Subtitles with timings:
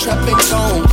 [0.00, 0.86] trap ain't gon'.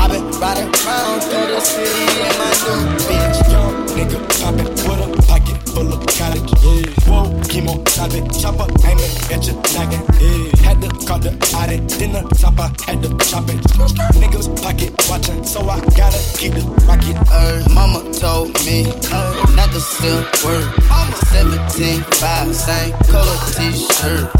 [0.00, 3.38] I been riding around through the city in my new bitch.
[3.52, 6.50] Young nigga poppin' with a pocket full of cottage.
[6.64, 7.10] Yeah.
[7.10, 10.15] Whoa, chemo, top it, chopper, aim it at your noggin.
[11.26, 13.60] The audit, then the chopper had to chop it.
[14.20, 17.16] Niggas pocket watchin', so I gotta keep the rocket.
[17.30, 20.68] Uh, mama told me uh, not to steal word.
[21.32, 24.30] 17, 5, same color t-shirt.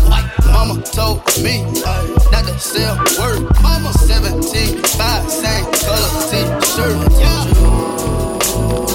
[0.47, 3.43] Mama told me uh, not to steal word.
[3.63, 7.13] Mama 17, 5, same color t-shirt.
[7.21, 8.86] Yeah.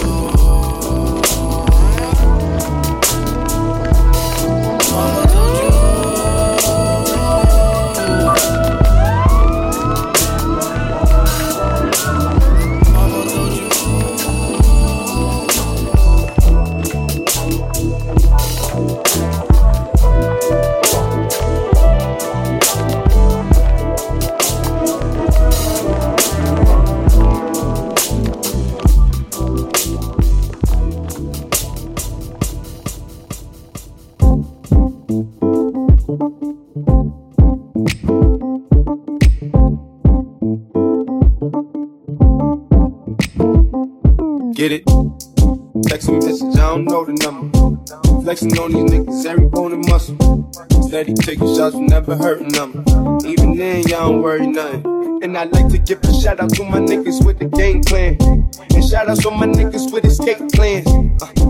[44.72, 44.90] Get it?
[44.90, 47.52] A message, I don't know the number.
[48.24, 50.16] Flexing on these niggas, every bone and muscle.
[50.88, 52.86] Steady taking shots, never hurting them.
[53.26, 55.20] Even then, y'all don't worry nothing.
[55.24, 58.16] And I like to give a shout out to my niggas with the game plan.
[58.74, 60.88] And shout out to my niggas with escape plans.
[61.22, 61.41] Uh,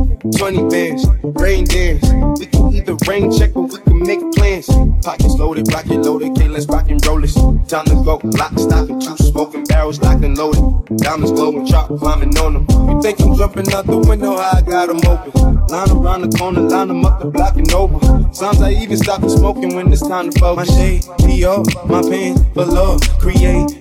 [0.42, 1.06] 20 bands,
[1.40, 2.02] rain dance.
[2.40, 4.66] We can either rain check or we can make plans.
[5.06, 7.22] Pockets loaded, rocket loaded, okay, let's rock and roll.
[7.68, 10.98] Time to go, lock, stock, and two smoking barrels locked and loaded.
[10.98, 12.90] Diamonds glowing, chop climbing on them.
[12.90, 14.34] You think I'm jumping out the window?
[14.34, 15.68] I got them open.
[15.68, 18.00] Line around the corner, line them up the block and over.
[18.34, 20.68] Sometimes I even stop the smoking when it's time to focus.
[20.68, 22.98] My shade, Dior, my pants, below.
[23.20, 23.81] Create,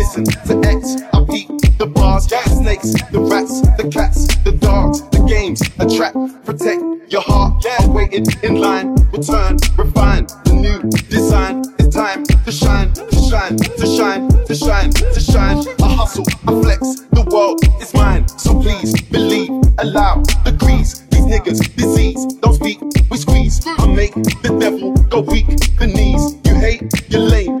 [0.00, 1.48] Listen to X, I beat
[1.78, 6.14] the bars, the snakes, the rats, the cats, the dogs, the games, a trap.
[6.46, 6.80] protect
[7.12, 7.62] your heart.
[7.62, 7.86] Yeah.
[7.88, 10.80] Waiting in line, return, refine the new
[11.10, 11.64] design.
[11.78, 15.58] It's time to shine, to shine, to shine, to shine, to shine.
[15.84, 16.80] I hustle, I flex,
[17.12, 18.26] the world is mine.
[18.26, 19.50] So please believe,
[19.84, 21.00] allow the grease.
[21.12, 22.80] These niggas, disease, don't speak,
[23.10, 23.60] we squeeze.
[23.66, 25.48] I make the devil go weak,
[25.78, 26.24] the knees.
[26.46, 27.60] You hate, you're lame,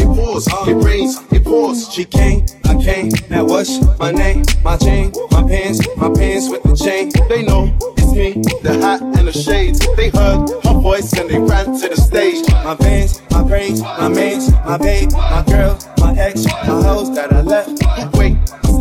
[0.31, 1.91] pours, it rains, it pours.
[1.91, 3.11] She came, I came.
[3.29, 4.43] Now what's my name?
[4.63, 7.11] My chain, my pants, my pants with the chain.
[7.29, 9.79] They know it's me, the hat and the shades.
[9.95, 12.47] They heard her voice and they ran to the stage.
[12.63, 17.33] My pants, my brains, my mates, my babe, my girl, my ex, my hoes that
[17.33, 18.00] I left.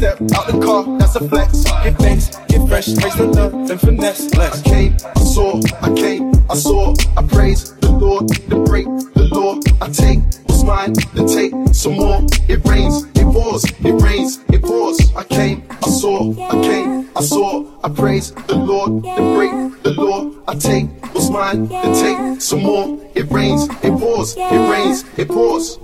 [0.00, 1.62] Step out the car, that's a flex.
[1.84, 4.32] Get thanks, get fresh, raise the love, then finesse.
[4.32, 9.28] I came, I saw, I came, I saw, I praise the Lord, the break the
[9.30, 9.60] law.
[9.82, 12.22] I take what's mine, then take some more.
[12.48, 15.14] It rains, it pours, it rains, it pours.
[15.14, 19.92] I came, I saw, I came, I saw, I praise the Lord, the break the
[20.00, 20.32] law.
[20.48, 22.98] I take what's mine, then take some more.
[23.14, 25.76] It rains, it pours, it rains, it pours.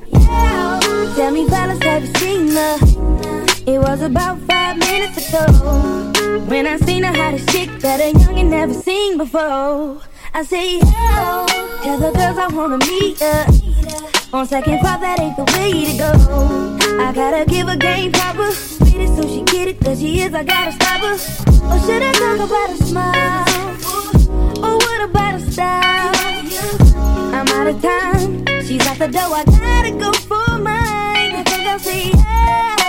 [1.16, 2.85] Tell me, fellas, have you seen her?
[3.86, 5.46] Was about five minutes ago
[6.48, 10.02] when I seen her hottest chick that a youngin' never seen before.
[10.34, 11.46] I say, yo,
[11.84, 13.46] tell the girls I wanna meet her.
[14.32, 16.98] On second thought, that ain't the way to go.
[17.00, 18.50] I gotta give a game proper
[18.90, 21.14] get it, so she get it, cause she is, I gotta stop her.
[21.70, 23.44] Or should I talk about a smile?
[24.66, 26.12] Or what about a style?
[27.32, 31.36] I'm out of time, she's at the door, I gotta go for mine.
[31.36, 32.85] I think I'll say, yeah.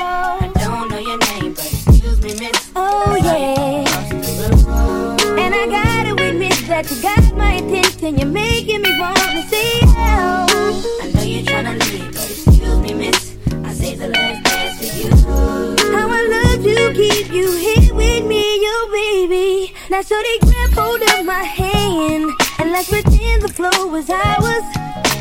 [6.68, 11.00] That you got my attention, you're making me want to say, oh.
[11.02, 13.38] I know you're trying to leave, but excuse me, miss.
[13.64, 15.10] I say the last dance for you.
[15.96, 19.74] How I love to keep you here with me, yo, baby.
[19.90, 24.64] Now, so they grab hold of my hand, and let's pretend the flow was ours.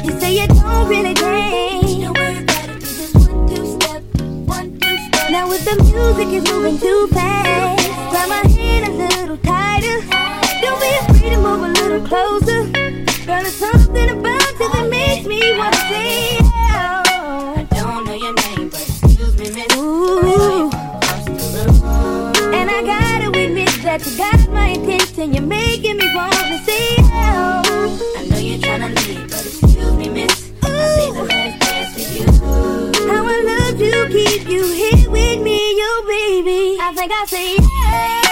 [0.05, 1.95] You say you don't really dance.
[1.95, 4.03] Don't worry about it, just one, two step,
[4.47, 5.31] one, two step.
[5.31, 10.16] Now, if the music is moving too fast, grab my hand a little tighter.
[11.27, 12.63] Afraid to move a little closer.
[13.27, 18.69] Girl, there's something about you that makes me wanna say, I don't know your name,
[18.69, 19.77] but excuse me, miss.
[19.77, 20.71] Ooh.
[22.55, 25.35] And I gotta admit that you got my attention.
[25.35, 30.53] You're making me wanna say, I know you're trying to leave, but excuse me, miss.
[30.65, 30.69] Ooh.
[30.69, 32.27] I say the last dance for you.
[33.11, 36.79] How I love to keep you here with me, yo, baby.
[36.81, 38.26] I think I say, I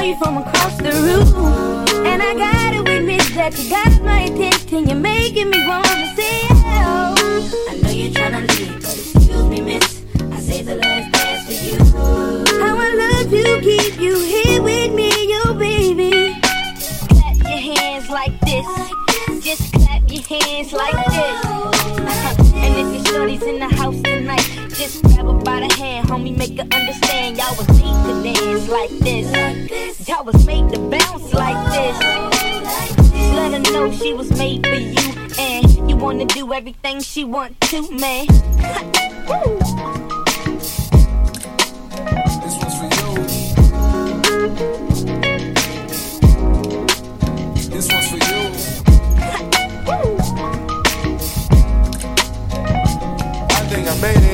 [0.00, 2.06] saw you from across the room.
[2.06, 4.88] And I gotta admit that you got my attention.
[4.88, 10.02] You're making me wanna say, I know you're trying to leave, but excuse me, miss.
[10.32, 11.78] I say the last dance for you.
[12.60, 16.40] How I love to keep you here with me, yo, baby.
[17.10, 18.66] Clap your hands like this.
[19.44, 21.36] Just clap your hands like this.
[22.54, 26.36] and if your shorty's in the house tonight, just grab her by the hand, homie,
[26.36, 27.36] make her understand.
[27.36, 27.69] Y'all was made to dance
[28.70, 30.08] like this.
[30.08, 31.98] Y'all was made to bounce like this.
[33.34, 34.96] Let her know she was made for you,
[35.38, 38.26] and you wanna do everything she want to, man.
[42.42, 43.10] This one's for you.
[47.70, 48.40] This one's for you.
[53.50, 54.29] I think I made it.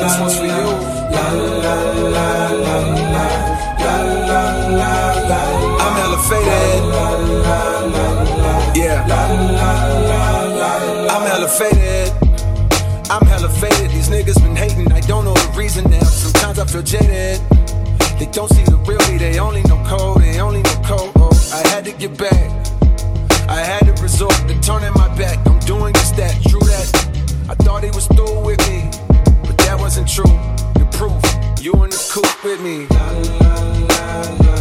[0.00, 0.50] This one's for you.
[1.14, 1.76] La la la
[2.16, 2.28] la
[2.64, 2.76] la
[3.82, 3.94] la
[4.26, 4.42] la
[4.78, 4.92] la
[5.28, 5.40] la.
[5.84, 6.82] I'm hella faded.
[8.74, 9.06] Yeah.
[9.06, 9.20] La
[9.58, 9.72] la
[10.08, 11.14] la la.
[11.14, 12.12] I'm hella faded.
[13.10, 13.90] I'm hella faded.
[13.90, 14.92] These niggas been hating.
[14.92, 16.02] I don't know the reason now.
[16.04, 17.40] Sometimes I feel jaded.
[18.18, 19.18] They don't see the real me.
[19.18, 20.22] They only know code.
[20.22, 21.12] They only know code.
[21.16, 22.50] Oh, I had to get back.
[23.48, 25.38] I had to resort to turning my back.
[25.46, 26.40] I'm doing just that.
[26.48, 26.88] True that.
[27.50, 28.88] I thought he was through with me
[29.94, 30.24] wasn't true.
[30.72, 31.22] The proof,
[31.62, 32.86] you in the coop with me.
[32.86, 34.51] La, la, la,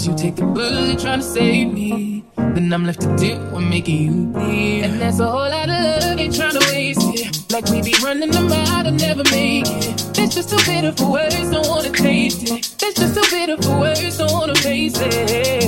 [0.00, 2.24] Cause you take the bullet trying to save me.
[2.34, 4.84] Then I'm left to deal with making you bleed.
[4.84, 7.52] And that's a whole lot of love, ain't trying to waste it.
[7.52, 9.98] Like we be running them out and never make it.
[10.14, 12.74] That's just too bitter for words, don't wanna taste it.
[12.78, 15.59] That's just too bitter for words, don't wanna face it.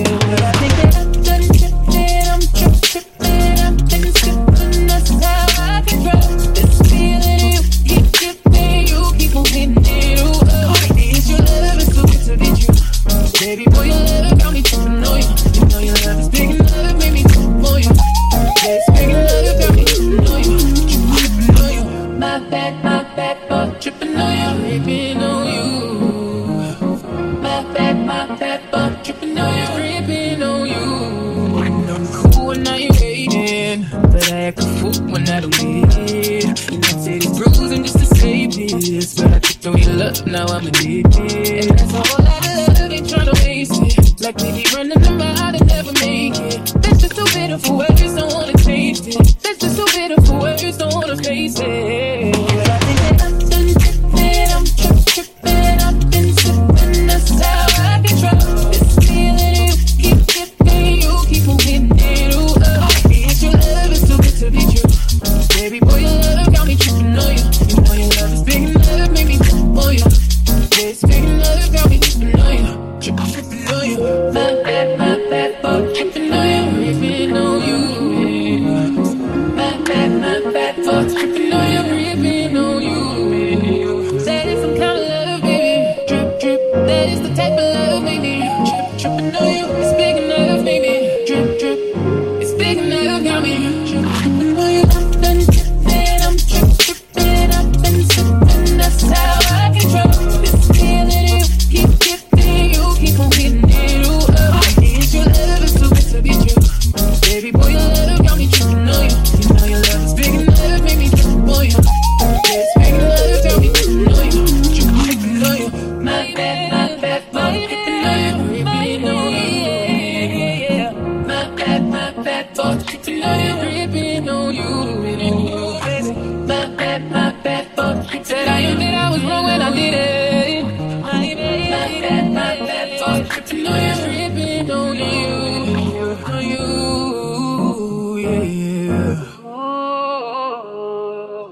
[40.53, 40.71] I'ma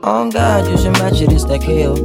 [0.03, 1.97] on God, you should match it, it's that kill.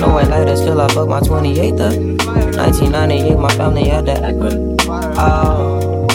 [0.00, 2.18] No way later, still I fuck my 28th.
[2.56, 4.76] 1998, my family had that Acura.
[5.16, 6.06] Oh,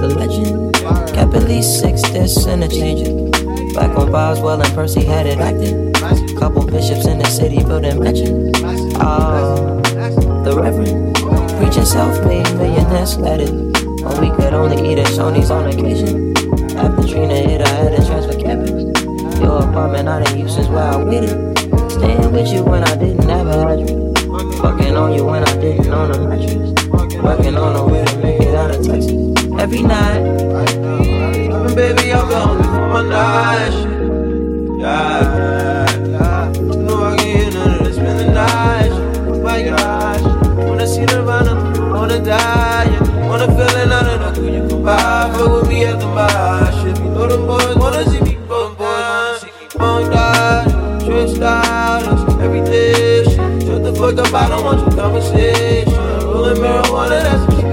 [0.00, 0.74] the legend.
[1.14, 3.30] Cap at least six, this and a changer.
[3.74, 5.94] Back when Boswell and Percy had it acted.
[6.38, 8.52] Couple bishops in the city building mansion.
[8.96, 9.80] Oh,
[10.44, 11.07] the Reverend.
[11.68, 13.50] Preaching self-made millionaires lettuce.
[13.50, 16.34] When we could only eat at Shoney's on occasion.
[16.78, 18.72] After Trina hit, I had to transfer campus.
[19.38, 21.58] Your apartment I didn't use since why I waited.
[21.90, 24.16] Staying with you when I didn't have a hundred.
[24.62, 26.72] Fucking on you when I didn't own a mattress.
[27.22, 29.12] Working on a way to make it out of Texas.
[29.60, 30.22] Every night.
[31.52, 33.74] And baby, I'm gone for my night.
[34.80, 35.57] Yeah.
[42.28, 43.28] dying.
[43.28, 43.88] Wanna feel it?
[43.88, 45.32] I don't know who you can buy.
[45.32, 46.72] Fuck with me at the bar.
[46.78, 49.38] Should be know them boys wanna see me bum down.
[49.40, 52.04] See me bum dying, Trick out
[52.44, 53.24] everything.
[53.64, 56.04] Shut the fuck up, I don't want your conversation.
[56.28, 57.67] Rolling marijuana, that's what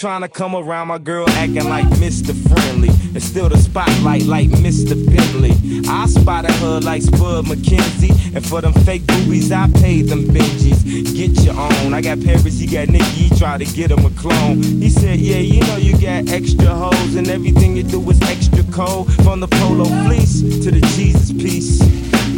[0.00, 2.32] trying to come around my girl acting like Mr.
[2.48, 2.88] Friendly.
[2.88, 4.94] And still the spotlight like Mr.
[4.94, 5.52] Bentley.
[5.90, 8.34] I spotted her like Spud MacKenzie.
[8.34, 10.80] And for them fake boobies, I paid them Benjis.
[11.14, 11.92] Get your own.
[11.92, 14.62] I got Paris, he got Nicky, he tried to get him a clone.
[14.62, 18.64] He said, Yeah, you know you got extra hoes, and everything you do is extra
[18.72, 19.12] cold.
[19.22, 21.82] From the polo fleece to the Jesus piece.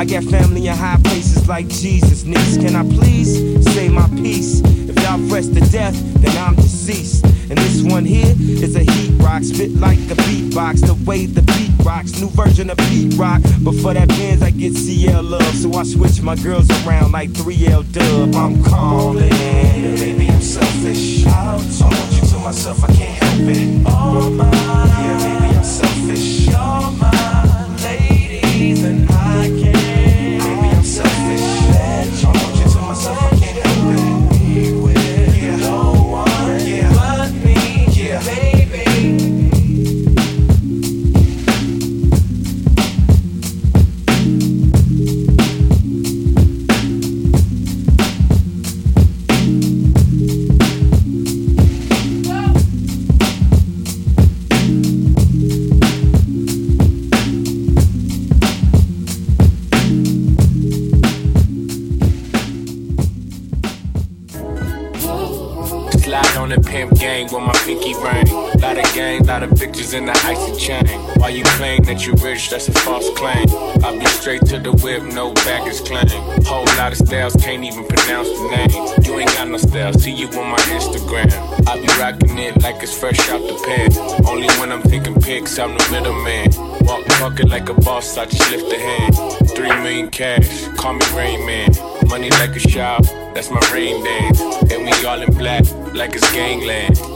[0.01, 2.57] I got family in high places like Jesus niece.
[2.57, 4.63] Can I please say my piece?
[4.65, 7.32] If y'all fresh to death, then I'm deceased.
[7.53, 11.43] And this one here is a heat rock, spit like a beatbox, the way the
[11.43, 12.19] beat rocks.
[12.19, 13.43] New version of beat rock.
[13.61, 15.55] But for that Benz, I get CL love.
[15.57, 18.35] So I switch my girls around like 3L dub.
[18.35, 19.29] I'm calling.
[19.29, 21.27] Baby, I'm selfish.
[21.27, 23.85] I want you to myself, I can't help it.
[23.87, 24.51] Oh my,
[25.03, 25.22] yeah,
[71.93, 72.49] that you rich?
[72.49, 73.47] That's a false claim.
[73.85, 76.09] I be straight to the whip, no baggage claim.
[76.45, 79.05] Whole lot of styles, can't even pronounce the name.
[79.05, 81.29] You ain't got no style, see you on my Instagram.
[81.69, 83.91] I be rocking it like it's fresh out the pan.
[84.27, 86.49] Only when I'm taking pics, I'm the middleman.
[86.87, 89.51] Walk talking like a boss, I just lift a hand.
[89.51, 91.71] Three million cash, call me Rain Man.
[92.09, 94.41] Money like a shop, that's my rain dance.
[94.73, 97.12] And we all in black, like it's gangland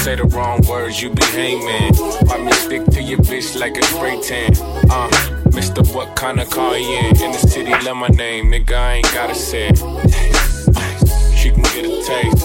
[0.00, 1.94] say the wrong words, you be hangman.
[2.26, 4.52] Why me stick to your bitch like a spray tan?
[4.90, 5.10] Uh,
[5.52, 5.82] Mr.
[5.94, 7.22] What kind of car you in?
[7.22, 9.76] In the city, love my name, nigga, I ain't gotta say it.
[11.36, 12.38] She can get a taste.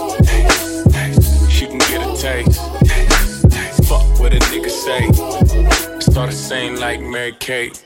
[1.50, 2.60] She can get a taste.
[3.88, 5.10] Fuck what a nigga say.
[5.13, 7.86] Start Started saying like Mary Kate.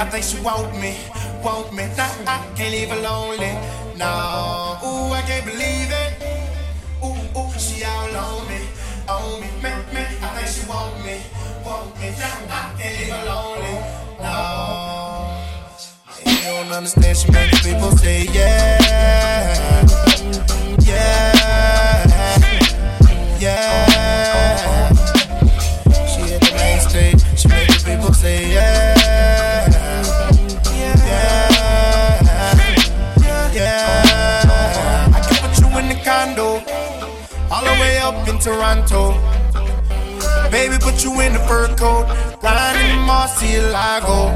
[0.00, 0.96] I think she want me,
[1.44, 1.84] want me.
[1.94, 3.52] Nah, I can't leave her lonely.
[4.00, 6.16] Ooh, I can't believe it.
[7.04, 8.60] Ooh, ooh, she all on me,
[9.06, 10.08] on me, man, man.
[10.22, 11.20] I think she want me,
[11.66, 12.08] want me.
[12.16, 13.76] Nah, I can't leave her lonely.
[16.24, 17.18] You don't understand.
[17.18, 18.79] She makes people say yeah,
[38.40, 39.12] Toronto.
[40.50, 42.06] Baby, put you in the fur coat,
[42.42, 44.32] riding in Murciélago.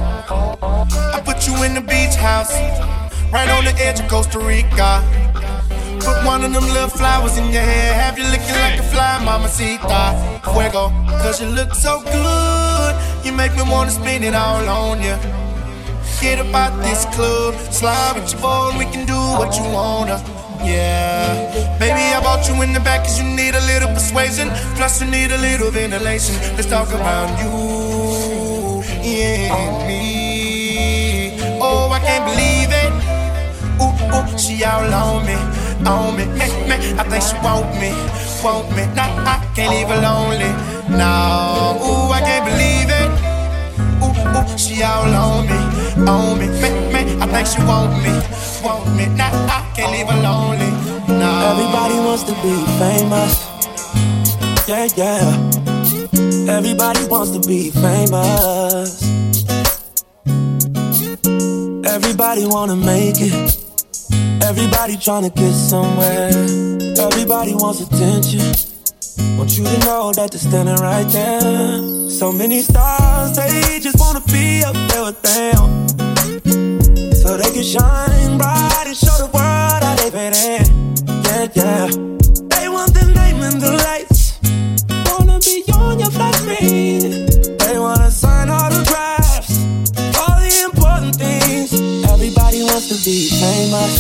[1.15, 2.53] I put you in the beach house,
[3.33, 5.03] right on the edge of Costa Rica.
[6.01, 9.25] Put one of them little flowers in your hair, have you looking like a fly,
[9.25, 10.43] mamacita.
[10.53, 10.91] Fuego,
[11.23, 15.17] cause you look so good, you make me wanna spend it all on you.
[16.21, 20.44] Get about this club, slide with your and we can do what you wanna.
[20.65, 24.49] Yeah, baby, I bought you in the back cause you need a little persuasion.
[24.77, 26.35] Plus, you need a little ventilation.
[26.57, 31.37] Let's talk about you and me.
[31.61, 32.93] Oh, I can't believe it.
[33.81, 35.37] Ooh, ooh, she all on me,
[35.87, 36.25] on me.
[36.39, 37.93] Meh, meh, I think she want me,
[38.43, 38.87] want me.
[38.95, 40.53] Nah, I can't leave her lonely.
[40.89, 43.11] No, ooh, I can't believe it.
[44.03, 45.59] Ooh, ooh, she all on me,
[45.99, 46.47] on me.
[46.61, 48.13] Meh, meh, I think she want me,
[48.63, 49.07] want me.
[49.17, 50.71] Nah, I can't her lonely.
[51.09, 51.31] No.
[51.53, 53.33] Everybody wants to be famous.
[54.67, 56.57] Yeah, yeah.
[56.57, 59.03] Everybody wants to be famous.
[61.87, 63.61] Everybody wanna make it.
[64.43, 66.31] Everybody trying to get somewhere.
[66.99, 68.41] Everybody wants attention.
[69.39, 71.94] Want you to know that they're standing right there.
[72.09, 75.89] So many stars, they just wanna be up there with them.
[77.15, 80.95] So they can shine bright and show the world how they fit in.
[81.25, 81.87] Yeah, yeah.
[82.55, 84.39] They want the name and the lights.
[85.11, 87.27] Wanna be on your flat screen.
[87.59, 89.59] They wanna sign autographs.
[90.19, 91.73] All the important things.
[92.09, 93.93] Everybody wants to be famous.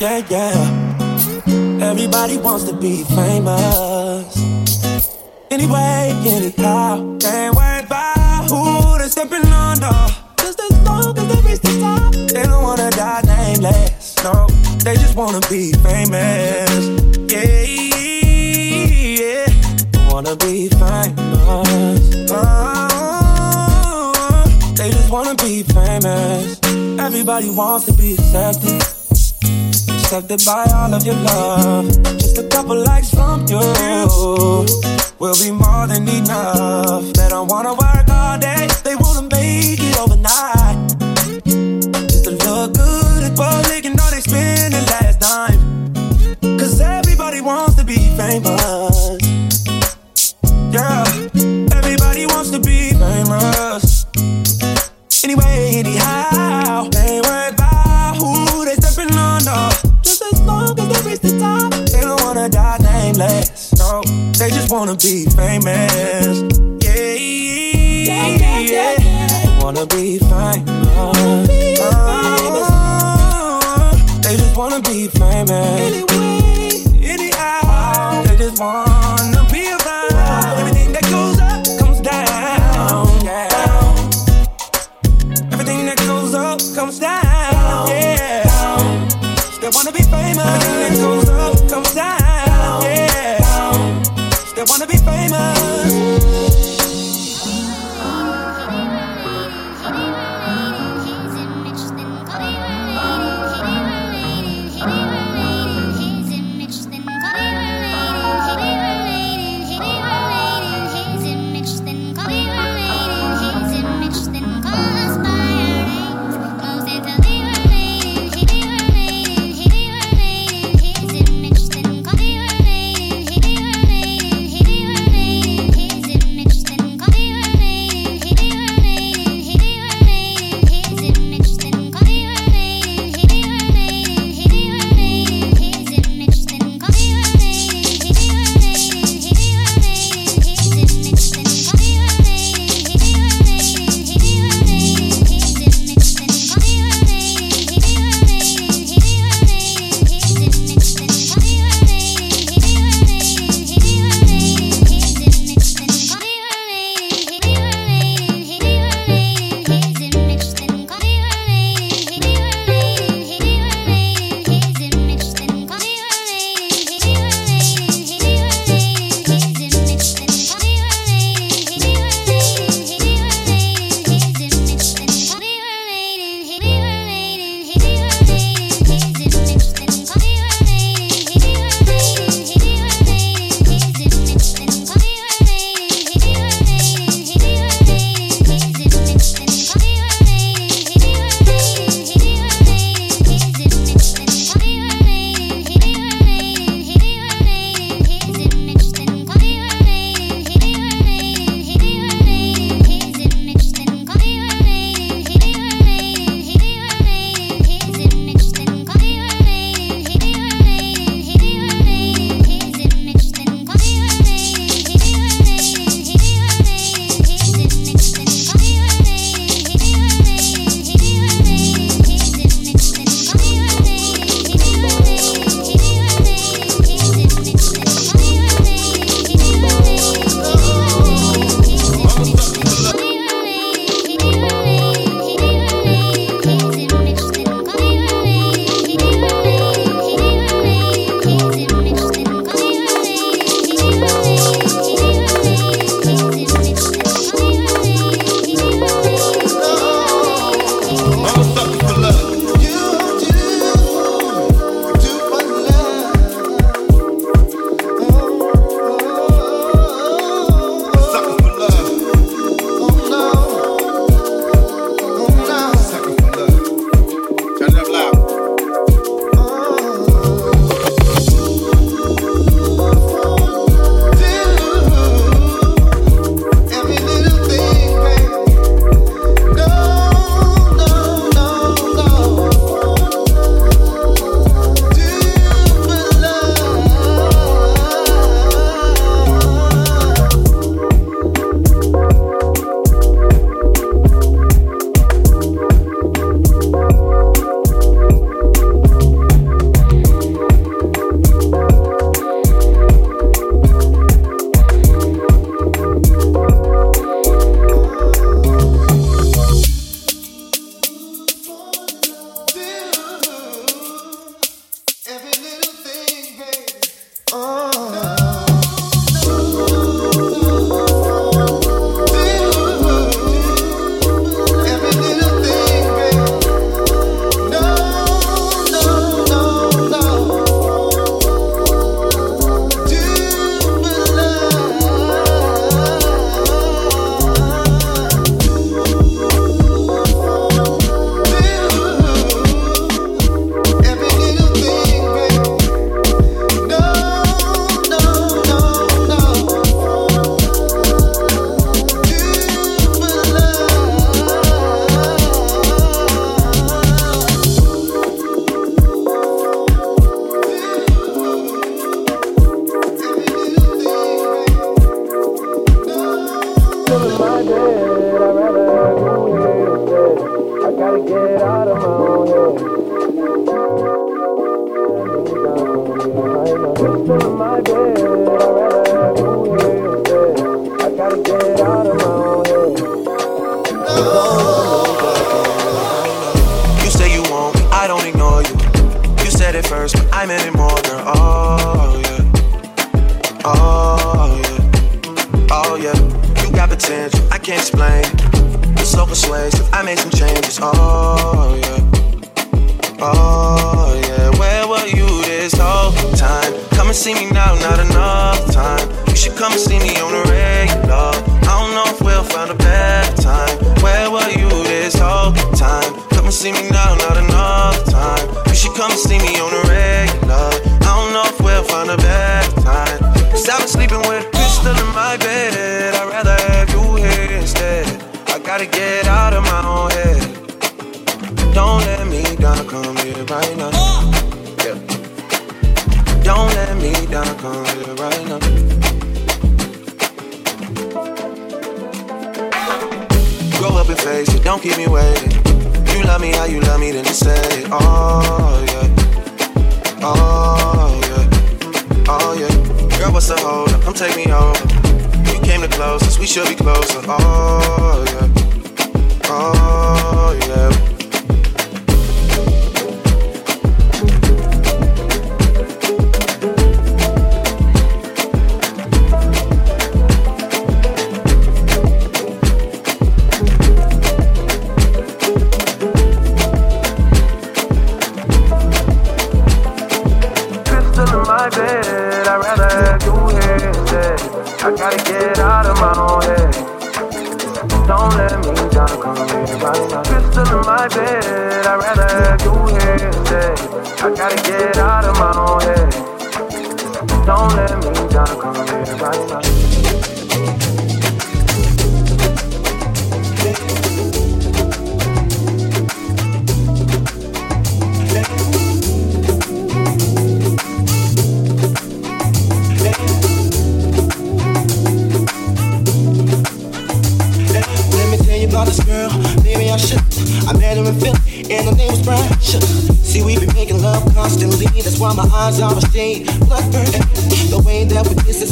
[0.00, 1.90] Yeah, yeah.
[1.90, 4.71] Everybody wants to be famous.
[5.52, 9.92] Anyway, anyhow, can't worry about who they're stepping under.
[10.38, 14.16] Just as long as they reach the top, they don't wanna die nameless.
[14.24, 14.46] No,
[14.82, 16.70] they just wanna be famous.
[17.30, 17.64] Yeah,
[19.20, 19.46] yeah.
[20.10, 22.30] Wanna be famous.
[22.30, 22.72] Oh,
[24.74, 26.58] they just wanna be famous.
[26.98, 28.82] Everybody wants to be accepted.
[30.00, 31.92] Accepted by all of your love.
[32.16, 33.60] Just a couple likes from you
[35.22, 37.12] will be more than enough.
[37.12, 39.81] They don't wanna work all day, they wanna make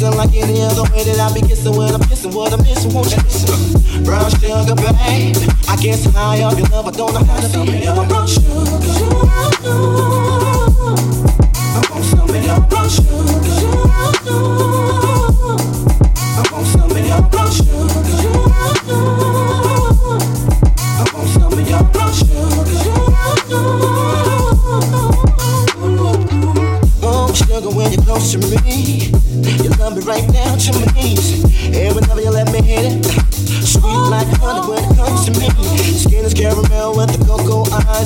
[0.01, 2.93] kissing like any other way that I be kissing when I'm kissing what I'm missing.
[2.93, 4.03] Won't you listen?
[4.03, 5.37] Brown sugar, babe.
[5.67, 8.05] I guess high up your love, I don't know how to feel.
[8.07, 10.20] Brown sugar.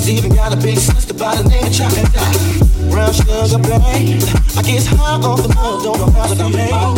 [0.07, 2.11] Even got a big sister by the name of Chocolate.
[2.91, 4.21] Brown sugar, babe.
[4.55, 6.94] I guess high off the love, don't know how to behave.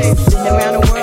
[0.00, 0.99] Been around the world,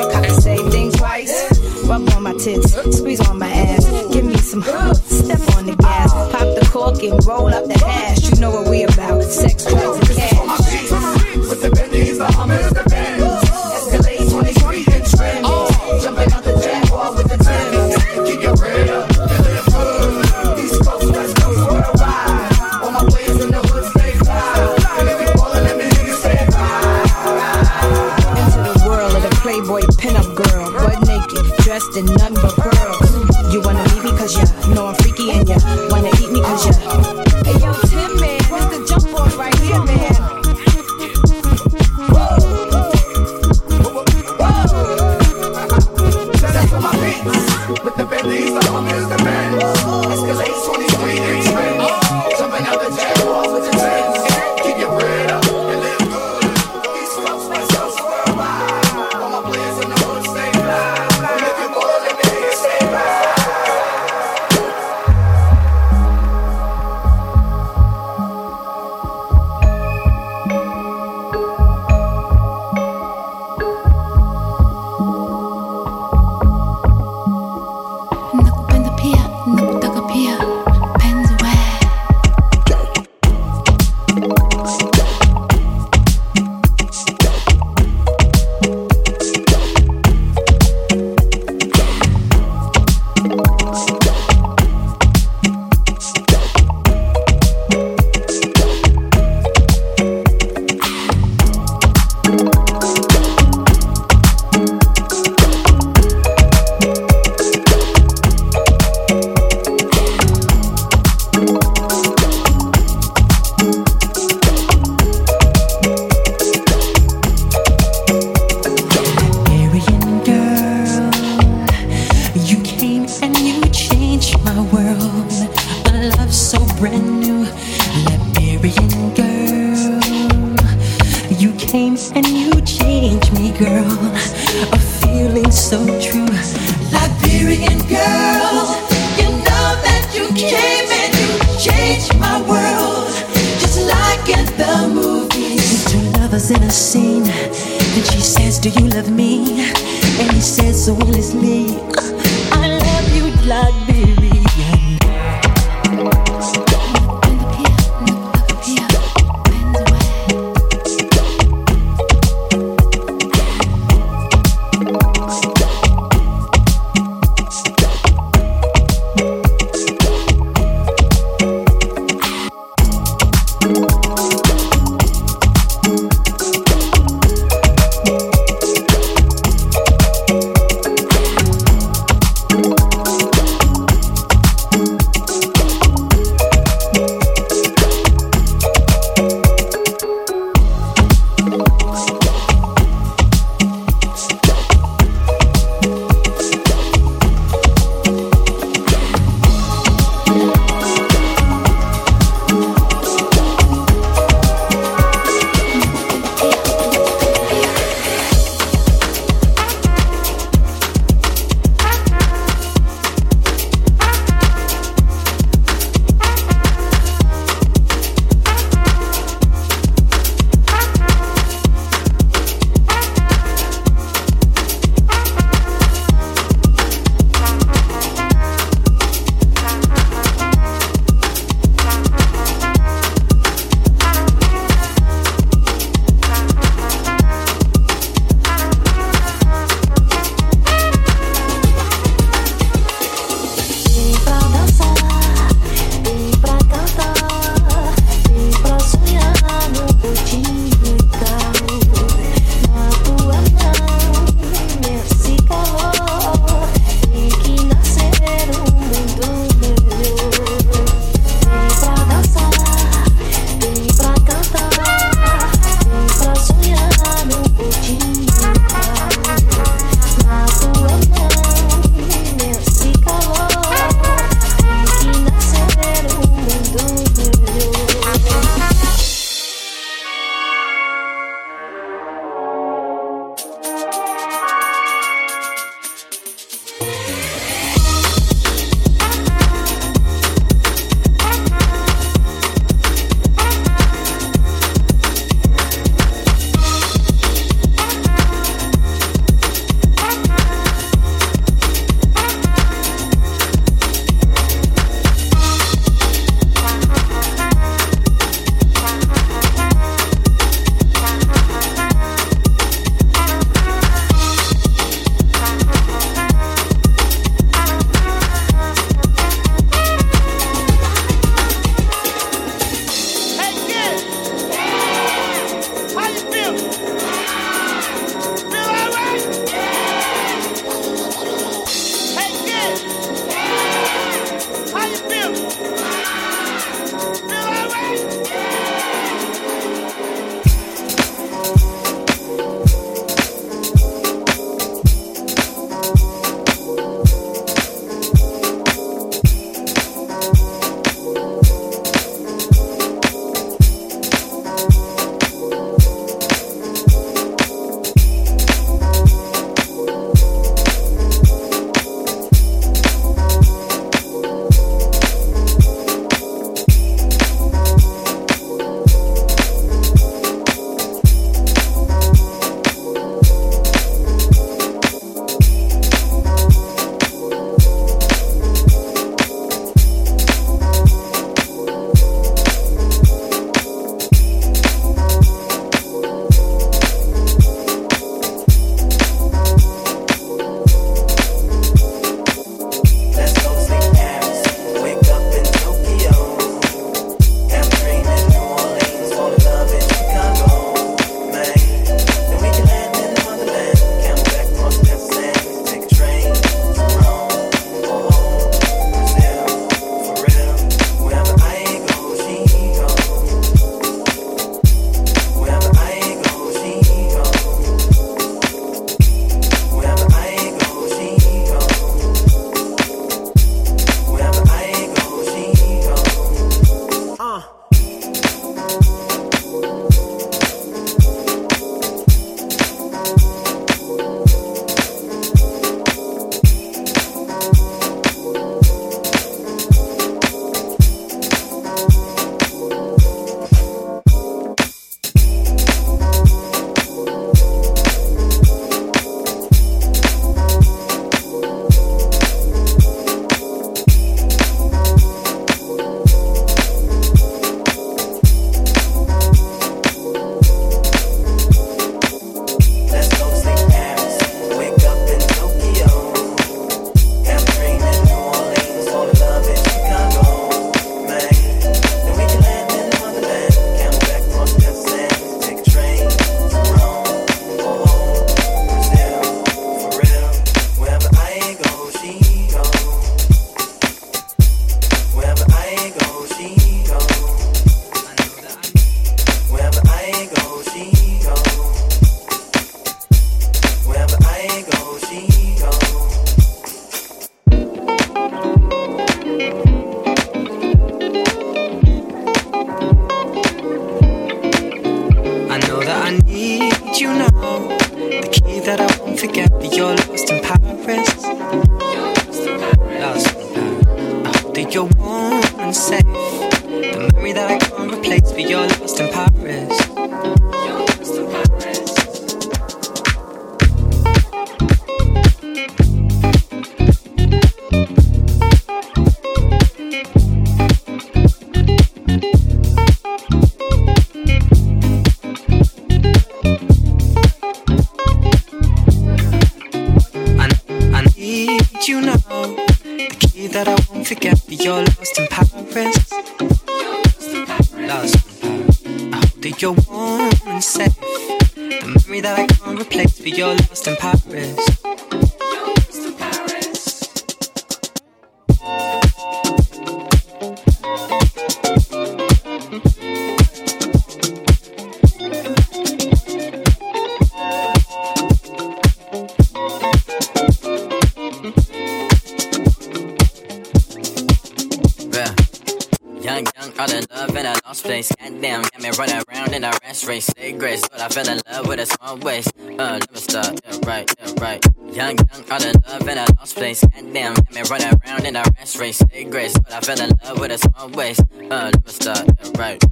[577.67, 578.11] lost place.
[578.15, 580.27] Goddamn, got me running around in a rash race.
[580.27, 582.51] Stay grace, but I fell in love with a small waist.
[582.57, 583.55] Uh, never stop.
[583.65, 584.65] Yeah, right, yeah, right.
[584.93, 586.83] Young, young, all in love in a lost place.
[586.83, 588.97] Goddamn, got me running around in a rash race.
[588.99, 591.21] Stay grace, but I fell in love with a small waist.
[591.49, 592.25] Uh, never stop.
[592.25, 592.83] Yeah, right.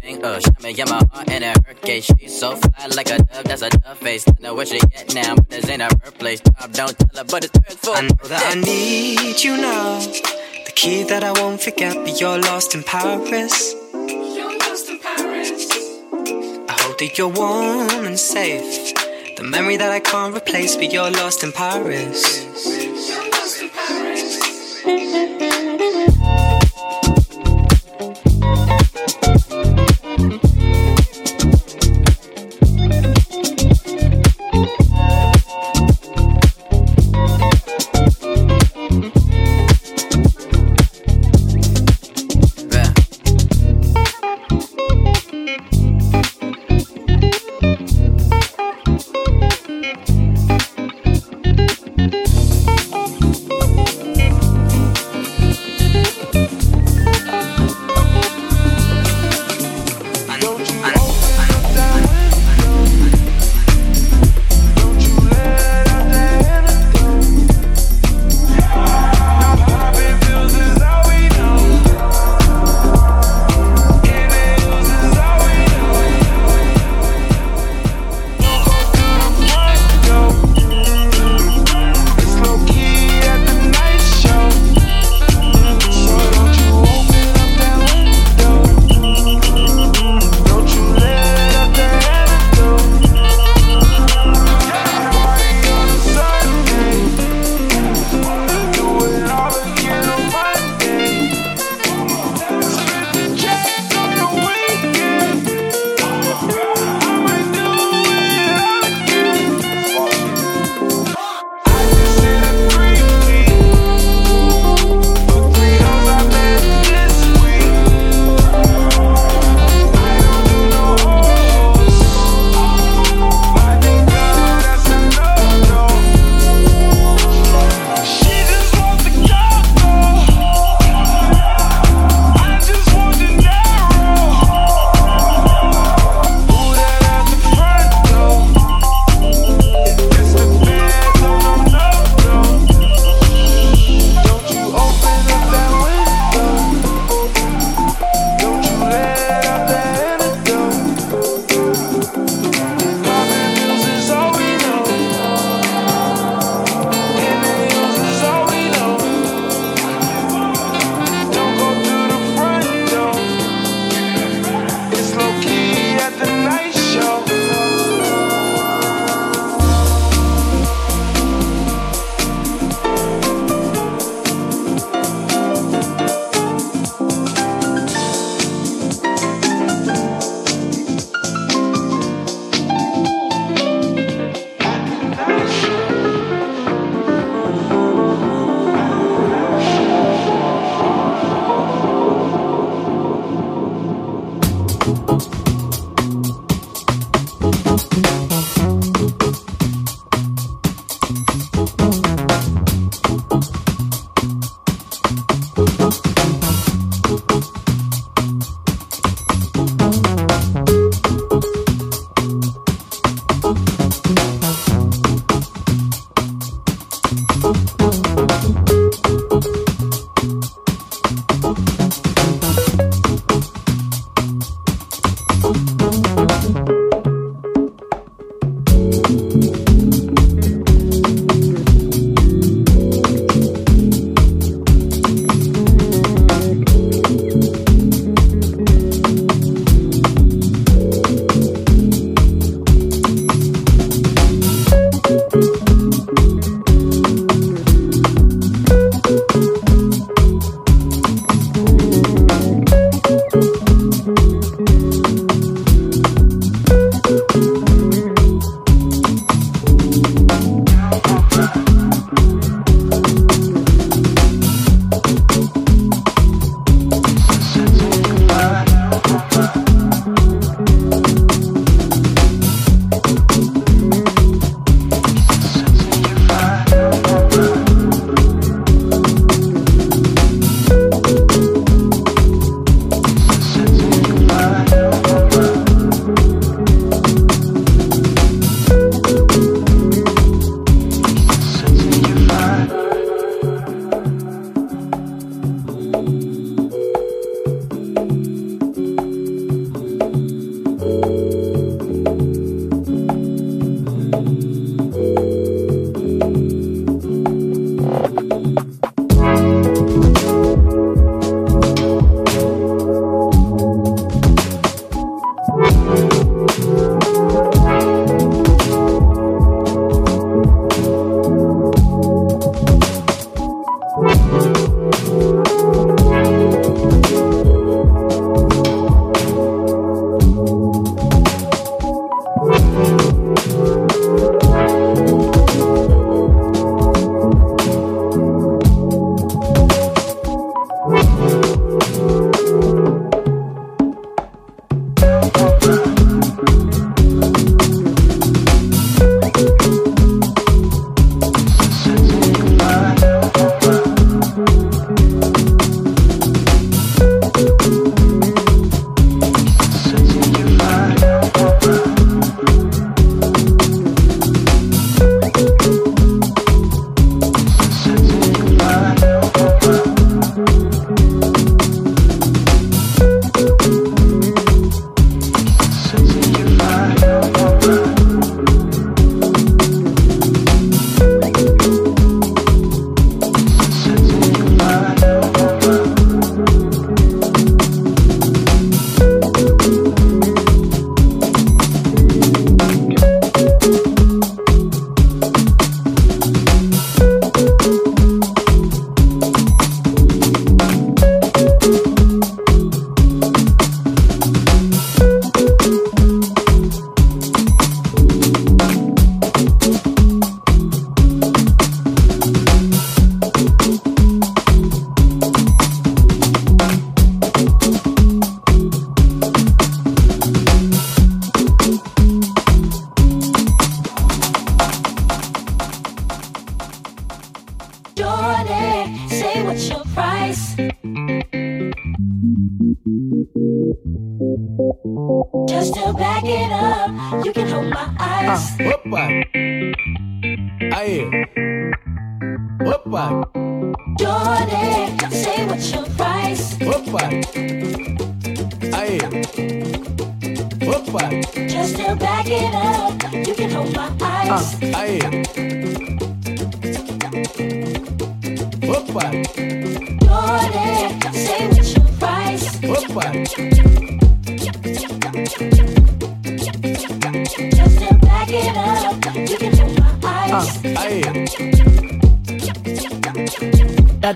[0.00, 2.02] Bang, uh, shot me in my heart in a hurricane.
[2.02, 4.24] She's so fly like a dove, that's a dove face.
[4.24, 6.40] Don't know what she get now, but this ain't a birthplace.
[6.40, 7.98] Job, don't tell her, but it's her fault.
[7.98, 9.98] I know that I need you now.
[9.98, 13.81] The key that I won't forget, but you're lost in Paris.
[17.02, 18.94] That you're warm and safe.
[19.36, 22.44] The memory that I can't replace, but you're lost in Paris.
[22.64, 24.22] You're lost in Paris.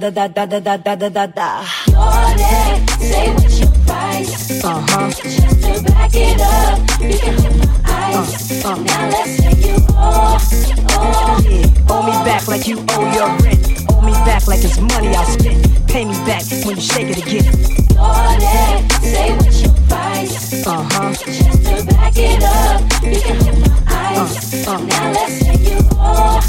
[0.07, 1.65] Da da da da da da da da da.
[1.87, 4.63] Jordan, say what's your price?
[4.63, 5.11] Uh huh.
[5.11, 5.27] Just
[5.63, 8.63] to back it up, you can my eyes.
[8.63, 10.39] Now let's take you all,
[10.95, 11.43] all.
[11.43, 13.67] Yeah, owe me back like you owe your rent.
[13.91, 15.89] Owe me back like it's money I spent.
[15.89, 17.43] Pay me back when you shake it again.
[17.91, 20.65] Jordan, say what's your price?
[20.67, 21.13] Uh huh.
[21.15, 24.67] Just to back it up, you can my eyes.
[24.67, 26.41] Now let's take you all,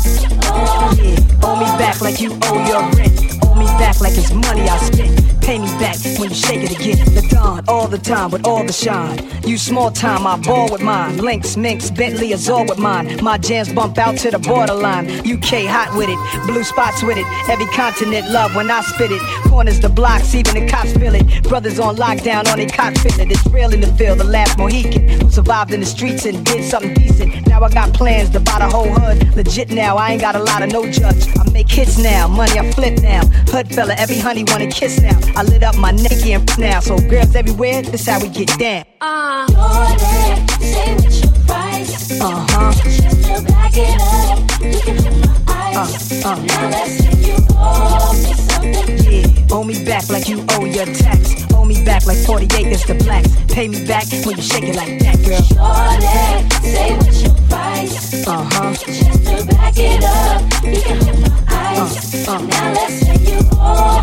[0.46, 0.94] all.
[0.94, 3.37] Yeah, owe me back like you owe your rent.
[3.58, 5.42] Me back like it's money I spent.
[5.42, 6.98] Pay me back when you shake it again.
[7.16, 9.18] The dawn, all the time with all the shine.
[9.48, 11.18] You small time, I ball with mine.
[11.18, 13.24] Lynx, Minx, Bentley, Azor with mine.
[13.24, 15.08] My jams bump out to the borderline.
[15.22, 17.26] UK hot with it, blue spots with it.
[17.50, 19.22] Every continent love when I spit it.
[19.48, 21.44] Corners the blocks, even the cops feel it.
[21.44, 23.32] Brothers on lockdown on their cock feel it.
[23.32, 26.64] It's real in the field, the last Mohican who survived in the streets and did
[26.66, 27.47] something decent.
[27.58, 29.36] Now I got plans to buy the whole hood.
[29.36, 31.28] Legit now, I ain't got a lot of no judge.
[31.40, 33.26] I make hits now, money I flip now.
[33.50, 35.18] Hood fella, every honey wanna kiss now.
[35.36, 38.86] I lit up my naked and now, so girls everywhere, this how we get down.
[39.02, 42.22] Uh, Jordan, say what's your price?
[42.22, 42.72] Uh huh.
[42.74, 46.24] Just to back it up, you can hold my eyes.
[46.24, 46.36] Uh, uh.
[46.36, 48.98] Now let's take you all, me something.
[49.12, 51.46] Yeah, owe me back like you owe your tax.
[51.54, 53.30] Owe me back like 48 is the blacks.
[53.54, 55.42] Pay me back when you shake it like that, girl.
[55.42, 58.28] Jordan, say what's your price?
[58.28, 58.74] Uh huh.
[58.74, 62.28] Just to back it up, you can hold my eyes.
[62.28, 62.40] uh.
[62.42, 64.02] Now let's take you all,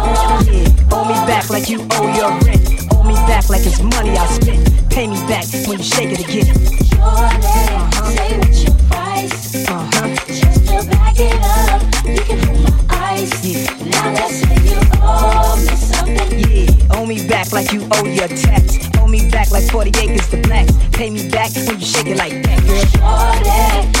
[0.00, 0.42] all.
[0.44, 2.92] Yeah, owe me back like you owe your rent.
[2.94, 4.90] Owe me back like it's money I spent.
[4.90, 6.46] Pay me back when you shake it again.
[6.88, 7.42] Jordan,
[8.16, 9.68] say what's your price?
[9.68, 10.14] Uh huh.
[10.26, 13.30] Just to back it up, you can hold my eyes.
[13.84, 14.65] Now let's take
[15.06, 16.38] me something.
[16.50, 18.78] Yeah, owe me back like you owe your tax.
[18.98, 20.72] Owe me back like 40 acres to blacks.
[20.92, 22.84] Pay me back when you shake it like that, girl.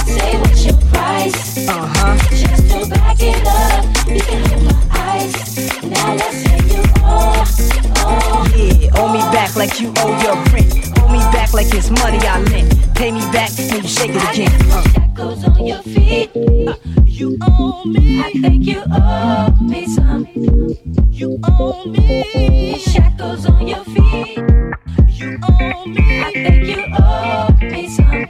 [0.06, 1.68] Say what's your price?
[1.68, 2.16] Uh huh.
[2.30, 5.34] Just to back it up, you can hold my eyes.
[5.84, 6.82] Now let's you.
[8.56, 10.85] Yeah, owe me back like you owe your rent.
[10.96, 12.94] Hold me back like it's money I lent.
[12.94, 14.70] Pay me back, then you shake it again.
[14.70, 14.82] Uh.
[15.14, 16.30] Goes on your feet,
[17.06, 18.20] you owe me.
[18.22, 20.26] I think you owe me some.
[21.10, 22.78] You owe me.
[22.78, 24.38] Shackles on your feet,
[25.08, 26.20] you owe me.
[26.22, 28.26] I think you owe me some.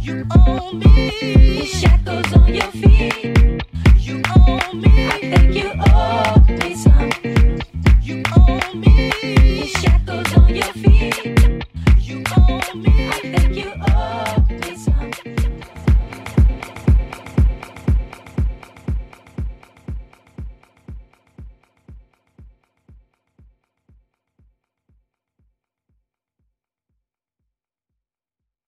[0.00, 1.66] You owe me.
[1.66, 3.62] Shackles on your feet,
[3.98, 5.06] you owe me.
[5.08, 7.10] I think you owe me some.